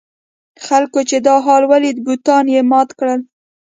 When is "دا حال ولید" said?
1.27-1.97